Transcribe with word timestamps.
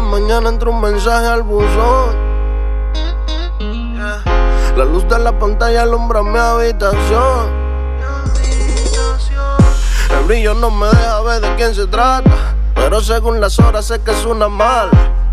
mañana 0.00 0.48
entra 0.48 0.70
un 0.70 0.80
mensaje 0.80 1.26
al 1.26 1.42
buzón. 1.42 2.24
La 4.76 4.84
luz 4.84 5.06
de 5.08 5.18
la 5.18 5.38
pantalla 5.38 5.82
alumbra 5.82 6.22
mi 6.22 6.38
habitación. 6.38 7.64
El 10.10 10.24
brillo 10.26 10.54
no 10.54 10.70
me 10.70 10.86
deja 10.86 11.20
ver 11.22 11.40
de 11.40 11.54
quién 11.56 11.74
se 11.74 11.86
trata. 11.86 12.30
Pero 12.74 13.00
según 13.00 13.40
las 13.40 13.58
horas 13.58 13.84
sé 13.86 14.00
que 14.00 14.10
es 14.10 14.24
una 14.24 14.48
mala. 14.48 14.90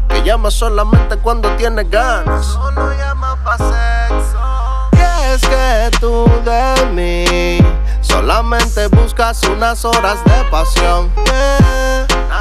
Que 0.10 0.22
llama 0.24 0.52
solamente 0.52 1.18
cuando 1.18 1.50
tiene 1.56 1.84
ganas. 1.86 2.46
Solo 2.46 2.94
llama 2.98 3.38
pa' 3.44 3.58
sexo. 3.58 4.40
Y 4.94 5.34
es 5.34 5.42
que 5.42 5.98
tú 6.00 6.30
de 6.46 6.86
mí 6.94 7.60
solamente 8.02 8.88
buscas 8.88 9.42
unas 9.44 9.84
horas 9.86 10.24
de 10.26 10.44
pasión. 10.52 11.10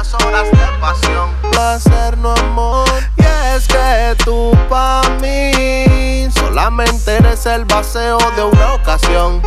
Unas 0.01 0.13
horas 0.15 0.49
de 0.49 0.79
pasión. 0.79 1.29
Placer, 1.51 2.17
no 2.17 2.33
amor. 2.33 2.89
Y 3.17 3.55
es 3.55 3.67
que 3.67 4.15
tú 4.25 4.51
pa' 4.67 5.03
mí 5.21 6.27
solamente 6.33 7.17
eres 7.17 7.45
el 7.45 7.65
vacío 7.65 8.17
de 8.35 8.43
una 8.43 8.73
ocasión. 8.73 9.43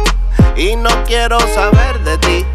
Y 0.55 0.77
no 0.77 0.91
quiero 1.07 1.41
saber 1.41 1.99
de 2.05 2.19
ti. 2.19 2.47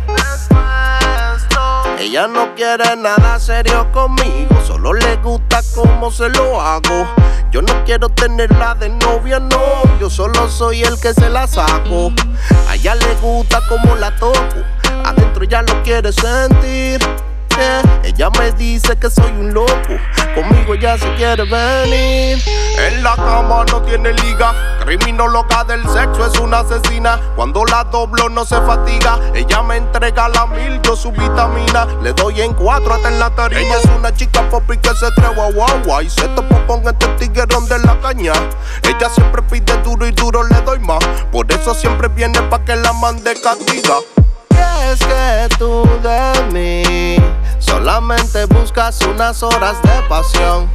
Ella 1.99 2.27
no 2.29 2.55
quiere 2.55 2.95
nada 2.95 3.37
serio 3.37 3.91
conmigo, 3.91 4.55
solo 4.65 4.93
le 4.93 5.17
gusta 5.17 5.59
cómo 5.75 6.09
se 6.09 6.29
lo 6.29 6.61
hago. 6.61 7.05
Yo 7.51 7.61
no 7.61 7.83
quiero 7.83 8.07
tenerla 8.07 8.75
de 8.75 8.87
novia, 8.87 9.41
no, 9.41 9.59
yo 9.99 10.09
solo 10.09 10.49
soy 10.49 10.83
el 10.83 10.97
que 11.01 11.13
se 11.13 11.29
la 11.29 11.47
saco. 11.47 12.13
A 12.69 12.75
ella 12.75 12.95
le 12.95 13.13
gusta 13.15 13.59
cómo 13.67 13.93
la 13.97 14.15
toco, 14.15 14.63
adentro 15.03 15.43
ya 15.43 15.63
lo 15.63 15.83
quiere 15.83 16.13
sentir. 16.13 17.01
Ella 18.03 18.29
me 18.37 18.51
dice 18.53 18.97
que 18.97 19.09
soy 19.09 19.31
un 19.31 19.53
loco, 19.53 19.97
conmigo 20.35 20.75
ya 20.75 20.97
se 20.97 21.13
quiere 21.15 21.43
venir. 21.43 22.41
En 22.77 23.03
la 23.03 23.15
cama 23.15 23.65
no 23.71 23.81
tiene 23.81 24.13
liga, 24.13 24.53
criminóloga 24.83 25.63
del 25.65 25.83
sexo 25.89 26.25
es 26.25 26.39
una 26.39 26.59
asesina. 26.59 27.19
Cuando 27.35 27.65
la 27.65 27.83
doblo 27.83 28.29
no 28.29 28.45
se 28.45 28.55
fatiga, 28.61 29.19
ella 29.33 29.61
me 29.61 29.77
entrega 29.77 30.29
la 30.29 30.45
mil, 30.47 30.81
yo 30.81 30.95
su 30.95 31.11
vitamina. 31.11 31.85
Le 32.01 32.13
doy 32.13 32.41
en 32.41 32.53
cuatro 32.53 32.93
hasta 32.93 33.09
en 33.09 33.19
la 33.19 33.29
tarima. 33.29 33.75
Es 33.75 33.85
una 33.85 34.13
chica 34.13 34.49
popi 34.49 34.77
que 34.77 34.89
se 34.95 35.11
cree 35.13 35.29
guau 35.29 36.01
y 36.01 36.09
se 36.09 36.27
topa 36.29 36.65
con 36.67 36.87
este 36.87 37.07
tiguerón 37.19 37.67
de 37.67 37.79
la 37.79 37.99
caña. 37.99 38.33
Ella 38.83 39.09
siempre 39.09 39.41
pide 39.43 39.77
duro 39.83 40.07
y 40.07 40.11
duro 40.11 40.43
le 40.43 40.61
doy 40.61 40.79
más, 40.79 40.99
por 41.31 41.51
eso 41.51 41.73
siempre 41.73 42.07
viene 42.07 42.41
pa' 42.43 42.63
que 42.63 42.75
la 42.75 42.93
mande 42.93 43.33
castiga. 43.41 43.99
es 44.91 44.99
que 44.99 45.55
tú 45.57 45.87
de 46.01 46.28
Solamente 47.99 48.45
buscas 48.45 49.01
unas 49.01 49.43
horas 49.43 49.75
de 49.81 50.01
pasión. 50.07 50.71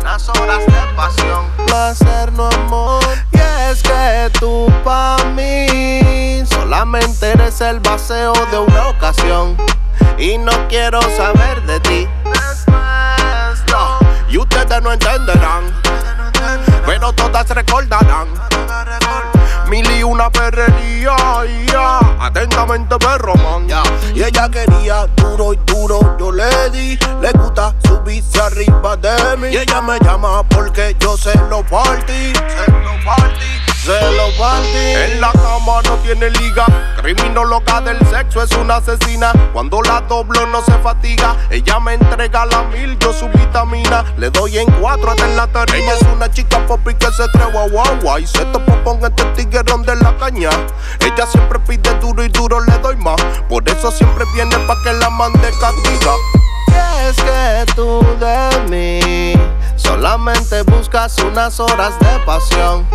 Unas 0.00 0.26
horas 0.30 0.64
de 0.64 0.94
pasión. 0.96 1.44
Placer, 1.66 2.32
no 2.32 2.48
amor. 2.48 3.04
Y 3.32 3.38
es 3.70 3.82
que 3.82 4.30
tú 4.40 4.72
pa' 4.82 5.18
mí 5.34 6.42
solamente 6.46 7.32
eres 7.32 7.60
el 7.60 7.80
vacío 7.80 8.32
de 8.50 8.58
una 8.58 8.88
ocasión. 8.88 9.58
Y 10.16 10.38
no 10.38 10.52
quiero 10.68 11.02
saber 11.18 11.62
de 11.66 11.80
ti. 11.80 12.08
Y 14.30 14.38
ustedes 14.38 14.82
no 14.82 14.92
entenderán, 14.94 15.64
pero 16.86 17.12
todas 17.12 17.46
recordarán 17.50 18.28
mil 19.68 19.86
y 19.90 20.02
una 20.02 20.30
perrería, 20.30 21.16
ya. 21.66 22.00
Atentamente 22.20 22.96
perro 22.98 23.34
ella 24.26 24.48
quería 24.48 25.06
duro 25.16 25.52
y 25.52 25.56
duro, 25.64 26.16
yo 26.18 26.32
le 26.32 26.70
di. 26.70 26.98
Le 27.20 27.30
gusta 27.32 27.74
subirse 27.86 28.40
arriba 28.40 28.96
de 28.96 29.36
mí. 29.36 29.48
Y 29.52 29.58
ella 29.58 29.80
me 29.80 29.98
llama 30.00 30.42
porque 30.48 30.96
yo 30.98 31.16
se 31.16 31.36
lo 31.48 31.64
partí. 31.64 32.32
En 34.38 35.18
la 35.18 35.32
cama 35.32 35.80
no 35.84 35.96
tiene 36.02 36.28
liga. 36.28 36.66
Criminóloga 37.00 37.80
del 37.80 37.98
sexo 38.06 38.42
es 38.42 38.52
una 38.52 38.76
asesina. 38.76 39.32
Cuando 39.54 39.80
la 39.80 40.02
doblo 40.02 40.44
no 40.46 40.62
se 40.62 40.72
fatiga. 40.72 41.34
Ella 41.48 41.80
me 41.80 41.94
entrega 41.94 42.44
la 42.44 42.64
mil, 42.64 42.98
yo 42.98 43.14
su 43.14 43.28
vitamina. 43.28 44.04
Le 44.18 44.28
doy 44.28 44.58
en 44.58 44.70
cuatro 44.72 45.12
hasta 45.12 45.24
en 45.24 45.36
la 45.36 45.46
tarima. 45.46 45.78
Ella 45.78 45.94
es 45.94 46.02
una 46.14 46.30
chica 46.30 46.66
popi 46.66 46.92
que 46.94 47.06
se 47.12 47.26
cree 47.30 47.46
guau 47.46 48.18
Y 48.18 48.26
se 48.26 48.44
topa 48.46 48.84
con 48.84 49.02
este 49.02 49.24
tiguerón 49.36 49.82
de 49.84 49.96
la 49.96 50.14
caña. 50.18 50.50
Ella 51.00 51.26
siempre 51.26 51.58
pide 51.60 51.98
duro 51.98 52.22
y 52.22 52.28
duro 52.28 52.60
le 52.60 52.76
doy 52.80 52.96
más. 52.96 53.16
Por 53.48 53.66
eso 53.66 53.90
siempre 53.90 54.26
viene 54.34 54.54
pa' 54.66 54.76
que 54.84 54.92
la 54.92 55.08
mande 55.08 55.50
castiga. 55.58 56.12
Es 57.08 57.16
que 57.16 57.72
tú 57.74 58.04
de 58.20 58.68
mí 58.68 59.32
solamente 59.76 60.60
buscas 60.62 61.16
unas 61.20 61.58
horas 61.58 61.98
de 62.00 62.18
pasión 62.26 62.86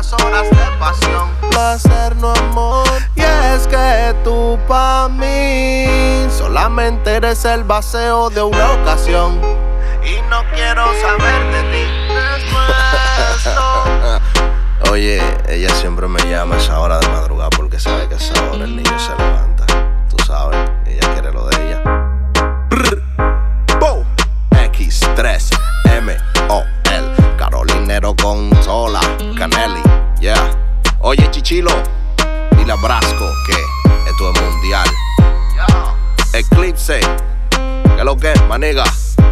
unas 0.00 0.12
horas 0.14 0.48
de 0.48 0.78
pasión. 0.78 1.28
Placer, 1.50 2.16
no 2.16 2.32
amor. 2.32 2.88
Y 3.14 3.20
es 3.20 3.66
que 3.66 4.14
tú 4.24 4.58
pa' 4.66 5.10
mí 5.10 5.84
solamente 6.30 7.16
eres 7.16 7.44
el 7.44 7.64
vacío 7.64 8.30
de 8.30 8.42
una 8.42 8.72
ocasión. 8.72 9.38
Y 10.02 10.22
no 10.30 10.42
quiero 10.54 10.86
saber 11.02 11.52
de 11.52 11.62
ti 11.70 11.84
después. 12.14 13.50
Oye, 14.90 15.22
ella 15.48 15.68
siempre 15.74 16.08
me 16.08 16.20
llama 16.24 16.54
a 16.54 16.58
esa 16.58 16.80
hora 16.80 16.98
de 16.98 17.06
madrugada 17.08 17.50
porque 17.50 17.78
sabe 17.78 18.08
que 18.08 18.14
a 18.14 18.16
esa 18.16 18.32
hora 18.50 18.64
el 18.64 18.76
niño 18.76 18.98
se 18.98 19.10
levanta. 19.10 19.39
Chichilo, 31.50 31.82
dile 32.56 32.70
a 32.70 32.76
Brasco 32.76 33.28
que 33.44 34.08
esto 34.08 34.30
es 34.30 34.40
mundial. 34.40 34.88
Eclipse, 36.32 37.00
que 37.96 38.04
lo 38.04 38.16
que, 38.16 38.32
manega. 38.48 38.84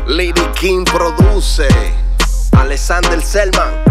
Lady 0.09 0.45
King 0.59 0.85
produce. 0.85 1.69
Alexander 2.57 3.23
Selman. 3.23 3.85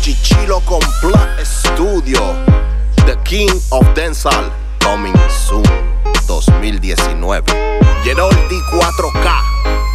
Chichilo 0.00 0.60
Complot 0.62 1.38
Studio. 1.44 2.34
The 3.06 3.16
King 3.22 3.52
of 3.70 3.86
Dancehall. 3.94 4.50
Coming 4.80 5.14
soon. 5.28 5.62
2019. 6.26 7.44
Geroldi 8.02 8.60
4K. 8.72 9.85